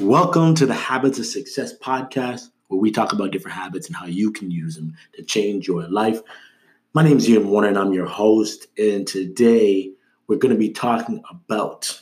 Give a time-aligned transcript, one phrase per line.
[0.00, 4.06] Welcome to the Habits of Success podcast, where we talk about different habits and how
[4.06, 6.22] you can use them to change your life.
[6.94, 8.68] My name is Ian Warner, and I'm your host.
[8.78, 9.92] And today
[10.26, 12.00] we're going to be talking about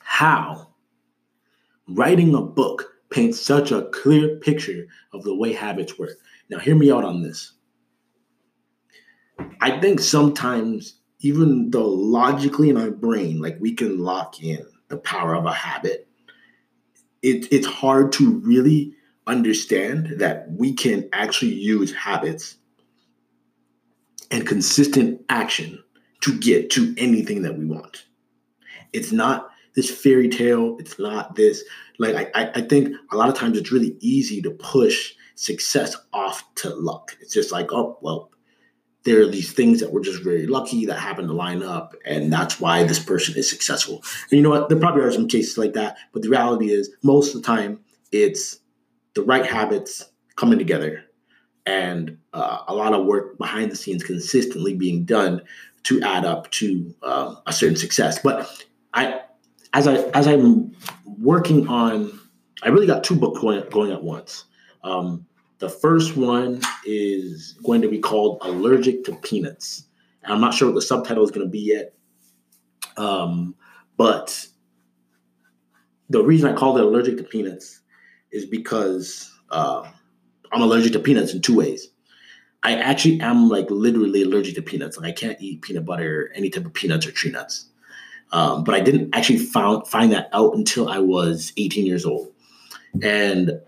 [0.00, 0.74] how
[1.88, 6.18] writing a book paints such a clear picture of the way habits work.
[6.50, 7.54] Now, hear me out on this.
[9.62, 14.98] I think sometimes, even though logically in our brain, like we can lock in the
[14.98, 16.10] power of a habit
[17.22, 18.94] it, it's hard to really
[19.26, 22.56] understand that we can actually use habits
[24.30, 25.82] and consistent action
[26.22, 28.04] to get to anything that we want.
[28.92, 30.76] It's not this fairy tale.
[30.78, 31.62] It's not this
[31.98, 36.42] like I, I think a lot of times it's really easy to push success off
[36.56, 37.16] to luck.
[37.20, 38.30] It's just like, oh well,
[39.04, 42.32] there are these things that we're just very lucky that happen to line up, and
[42.32, 44.02] that's why this person is successful.
[44.30, 44.68] And you know what?
[44.68, 47.80] There probably are some cases like that, but the reality is, most of the time,
[48.12, 48.58] it's
[49.14, 50.04] the right habits
[50.36, 51.04] coming together
[51.66, 55.42] and uh, a lot of work behind the scenes consistently being done
[55.84, 58.18] to add up to uh, a certain success.
[58.18, 59.20] But I,
[59.72, 60.74] as I as I'm
[61.18, 62.18] working on,
[62.62, 64.44] I really got two books going, going at once.
[64.84, 65.26] Um,
[65.62, 69.84] the first one is going to be called Allergic to Peanuts.
[70.24, 71.94] And I'm not sure what the subtitle is going to be yet.
[72.96, 73.54] Um,
[73.96, 74.48] but
[76.10, 77.80] the reason I call it Allergic to Peanuts
[78.32, 79.88] is because uh,
[80.50, 81.88] I'm allergic to peanuts in two ways.
[82.64, 84.98] I actually am like literally allergic to peanuts.
[84.98, 87.66] Like I can't eat peanut butter, any type of peanuts or tree nuts.
[88.32, 92.32] Um, but I didn't actually found, find that out until I was 18 years old.
[93.00, 93.60] And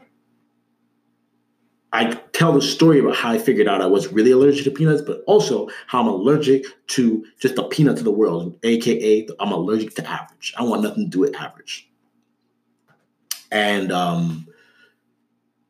[1.94, 5.00] I tell the story about how I figured out I was really allergic to peanuts,
[5.00, 9.94] but also how I'm allergic to just the peanuts of the world, aka I'm allergic
[9.94, 10.52] to average.
[10.58, 11.88] I want nothing to do with average.
[13.52, 14.48] And um,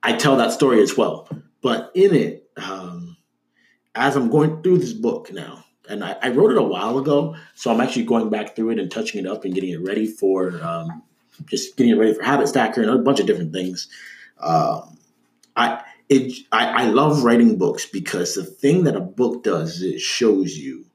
[0.02, 1.28] I tell that story as well.
[1.60, 3.18] But in it, um,
[3.94, 7.36] as I'm going through this book now, and I, I, wrote it a while ago,
[7.54, 10.06] so I'm actually going back through it and touching it up and getting it ready
[10.06, 11.02] for um,
[11.44, 13.88] just getting it ready for Habit Stacker and a bunch of different things.
[14.40, 14.96] Um,
[15.54, 19.94] I it I, I love writing books because the thing that a book does is
[19.94, 20.86] it shows you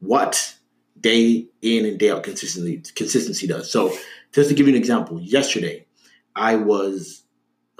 [0.00, 0.54] what
[1.00, 3.70] day in and day out consistently consistency does.
[3.70, 3.92] So
[4.32, 5.86] just to give you an example, yesterday
[6.34, 7.24] I was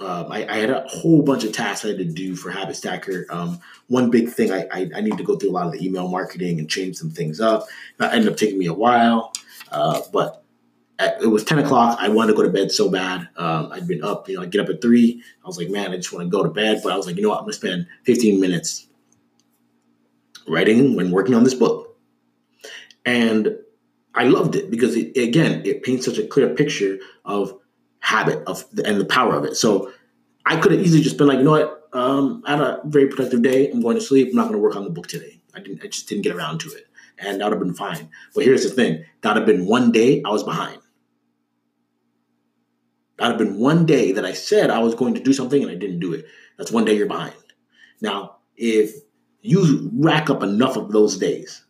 [0.01, 2.77] um, I, I, had a whole bunch of tasks I had to do for Habit
[2.77, 3.25] Stacker.
[3.29, 5.85] Um, one big thing I, I, I, need to go through a lot of the
[5.85, 7.67] email marketing and change some things up.
[7.97, 9.33] That ended up taking me a while,
[9.73, 10.45] uh, but
[10.99, 11.97] it was 10 o'clock.
[11.99, 13.29] I wanted to go to bed so bad.
[13.37, 15.23] Um, I'd been up, you know, I get up at three.
[15.43, 16.81] I was like, man, I just want to go to bed.
[16.83, 17.39] But I was like, you know what?
[17.39, 18.87] I'm going to spend 15 minutes
[20.47, 21.97] writing when working on this book.
[23.05, 23.55] And
[24.13, 27.57] I loved it because it, again, it paints such a clear picture of
[27.99, 29.55] habit of and the power of it.
[29.55, 29.91] So
[30.45, 31.87] I could have easily just been like, you know what?
[31.93, 33.71] Um, I had a very productive day.
[33.71, 34.29] I'm going to sleep.
[34.29, 35.39] I'm not going to work on the book today.
[35.55, 35.83] I didn't.
[35.83, 38.09] I just didn't get around to it, and that would have been fine.
[38.35, 40.79] But here's the thing: that would have been one day I was behind.
[43.19, 45.61] That would have been one day that I said I was going to do something
[45.61, 46.25] and I didn't do it.
[46.57, 47.33] That's one day you're behind.
[48.01, 48.95] Now, if
[49.41, 51.65] you rack up enough of those days,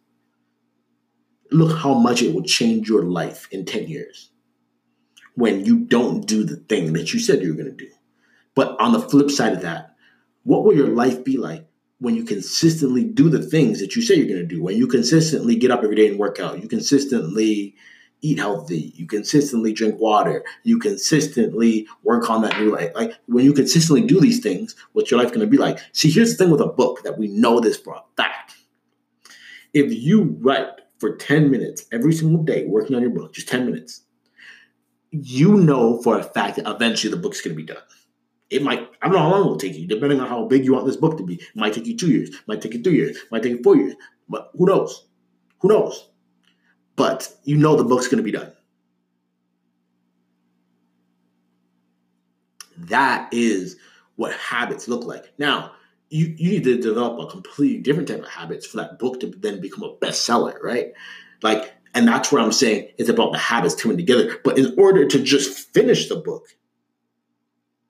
[1.51, 4.31] look how much it will change your life in 10 years
[5.35, 7.91] when you don't do the thing that you said you were going to do.
[8.55, 9.95] But on the flip side of that,
[10.43, 11.65] what will your life be like
[11.99, 14.61] when you consistently do the things that you say you're going to do?
[14.61, 17.75] When you consistently get up every day and work out, you consistently
[18.21, 22.91] eat healthy, you consistently drink water, you consistently work on that new life.
[22.95, 25.79] Like when you consistently do these things, what's your life going to be like?
[25.93, 28.55] See, here's the thing with a book that we know this for a fact.
[29.73, 33.65] If you write for 10 minutes every single day working on your book, just 10
[33.65, 34.01] minutes,
[35.11, 37.83] you know for a fact that eventually the book's going to be done.
[38.49, 40.65] It might, I don't know how long it will take you, depending on how big
[40.65, 41.35] you want this book to be.
[41.35, 43.75] It might take you two years, might take you three years, might take you four
[43.75, 43.93] years,
[44.27, 45.07] but who knows?
[45.59, 46.09] Who knows?
[46.99, 48.51] But you know the book's going to be done.
[52.77, 53.77] That is
[54.17, 55.31] what habits look like.
[55.37, 55.71] Now,
[56.09, 59.27] you, you need to develop a completely different type of habits for that book to
[59.27, 60.91] then become a bestseller, right?
[61.41, 64.37] Like, and that's where I'm saying it's about the habits coming together.
[64.43, 66.47] But in order to just finish the book,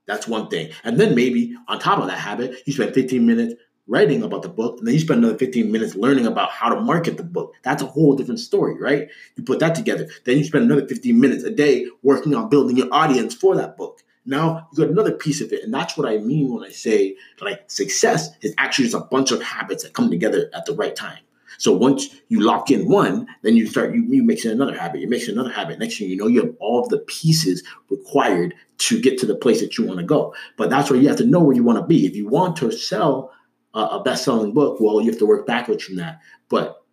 [0.05, 0.69] that's one thing.
[0.83, 3.55] And then maybe on top of that habit, you spend 15 minutes
[3.89, 6.79] writing about the book, and then you spend another 15 minutes learning about how to
[6.79, 7.55] market the book.
[7.63, 9.09] That's a whole different story, right?
[9.35, 10.07] You put that together.
[10.25, 13.75] Then you spend another 15 minutes a day working on building your audience for that
[13.75, 14.03] book.
[14.25, 15.63] Now you got another piece of it.
[15.63, 19.31] And that's what I mean when I say like success is actually just a bunch
[19.31, 21.19] of habits that come together at the right time.
[21.57, 25.09] So once you lock in one, then you start you, you mixing another habit, you
[25.09, 25.79] mixing another habit.
[25.79, 29.35] Next thing you know, you have all of the pieces required to get to the
[29.35, 30.33] place that you want to go.
[30.57, 32.05] But that's where you have to know where you want to be.
[32.05, 33.33] If you want to sell
[33.73, 36.19] a, best-selling book, well, you have to work backwards from that.
[36.49, 36.83] But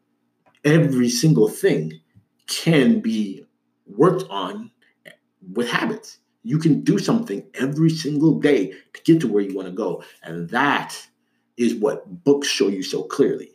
[0.65, 2.01] every single thing
[2.47, 3.45] can be
[3.87, 4.71] worked on
[5.53, 6.19] with habits.
[6.43, 10.05] You can do something every single day to get to where you want to go.
[10.23, 11.09] And that
[11.57, 13.51] is what books show you so clearly.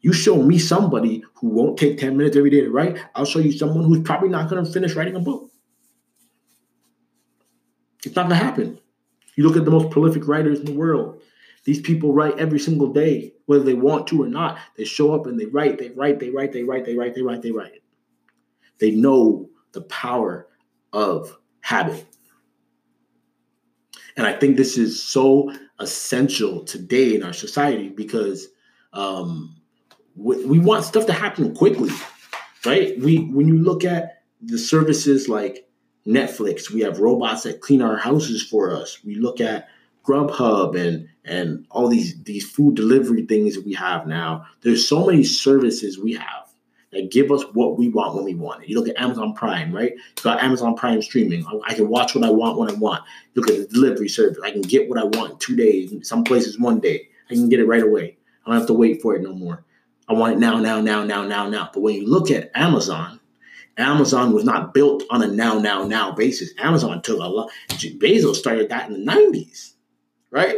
[0.00, 3.38] You show me somebody who won't take 10 minutes every day to write, I'll show
[3.38, 5.50] you someone who's probably not going to finish writing a book.
[8.04, 8.78] It's not going to happen.
[9.34, 11.20] You look at the most prolific writers in the world.
[11.66, 14.56] These people write every single day, whether they want to or not.
[14.76, 17.22] They show up and they write, they write, they write, they write, they write, they
[17.22, 17.82] write, they write.
[18.78, 20.46] They know the power
[20.92, 22.06] of habit.
[24.16, 28.46] And I think this is so essential today in our society because
[28.92, 29.56] um,
[30.14, 31.90] we, we want stuff to happen quickly,
[32.64, 32.96] right?
[33.00, 35.68] We when you look at the services like
[36.06, 39.02] Netflix, we have robots that clean our houses for us.
[39.04, 39.68] We look at
[40.06, 44.46] Grubhub and and all these these food delivery things that we have now.
[44.62, 46.46] There's so many services we have
[46.92, 48.68] that give us what we want when we want it.
[48.68, 49.92] You look at Amazon Prime, right?
[49.92, 51.44] You got Amazon Prime streaming.
[51.66, 53.02] I can watch what I want when I want.
[53.34, 54.38] Look at the delivery service.
[54.42, 55.92] I can get what I want two days.
[56.08, 57.08] Some places one day.
[57.28, 58.16] I can get it right away.
[58.44, 59.64] I don't have to wait for it no more.
[60.08, 61.70] I want it now, now, now, now, now, now.
[61.72, 63.18] But when you look at Amazon,
[63.76, 66.52] Amazon was not built on a now, now, now basis.
[66.58, 67.50] Amazon took a lot.
[67.68, 69.72] Bezos started that in the 90s,
[70.30, 70.56] right?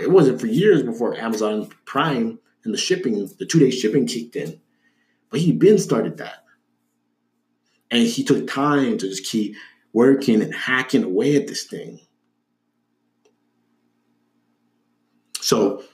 [0.00, 4.36] It wasn't for years before Amazon Prime and the shipping, the two day shipping kicked
[4.36, 4.60] in.
[5.30, 6.44] But he been started that.
[7.90, 9.56] And he took time to just keep
[9.92, 12.00] working and hacking away at this thing.
[15.40, 15.84] So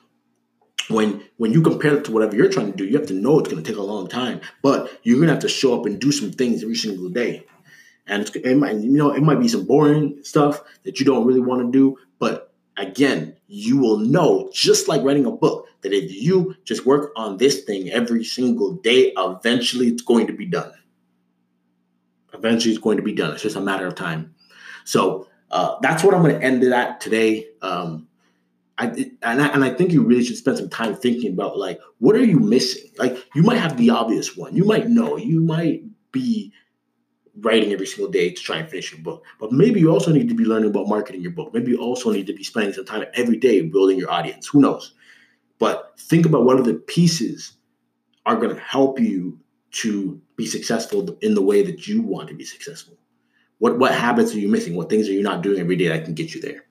[0.88, 3.38] when when you compare it to whatever you're trying to do, you have to know
[3.38, 5.86] it's going to take a long time, but you're going to have to show up
[5.86, 7.46] and do some things every single day.
[8.06, 11.40] And it might, you know, it might be some boring stuff that you don't really
[11.40, 16.12] want to do, but again, you will know, just like writing a book, that if
[16.12, 20.72] you just work on this thing every single day, eventually it's going to be done.
[22.34, 23.32] Eventually, it's going to be done.
[23.34, 24.34] It's just a matter of time.
[24.84, 27.46] So uh, that's what I'm going to end it at today.
[27.60, 28.08] Um,
[28.78, 28.86] I,
[29.22, 32.16] and I, and I think you really should spend some time thinking about like what
[32.16, 32.90] are you missing?
[32.98, 34.56] Like you might have the obvious one.
[34.56, 35.16] You might know.
[35.16, 36.52] You might be
[37.40, 39.24] writing every single day to try and finish your book.
[39.40, 41.52] But maybe you also need to be learning about marketing your book.
[41.54, 44.46] Maybe you also need to be spending some time every day building your audience.
[44.48, 44.94] Who knows?
[45.58, 47.54] But think about what are the pieces
[48.26, 49.38] are going to help you
[49.72, 52.98] to be successful in the way that you want to be successful.
[53.58, 54.74] What what habits are you missing?
[54.74, 56.64] What things are you not doing every day that can get you there?